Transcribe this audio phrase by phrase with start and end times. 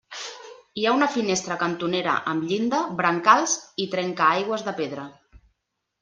[0.79, 3.53] Hi ha una finestra cantonera amb llinda, brancals
[3.85, 5.05] i trencaaigües de pedra.